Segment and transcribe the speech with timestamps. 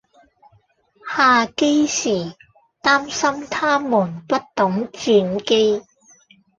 [1.15, 2.35] 下機時
[2.81, 5.83] 擔心她們不懂轉機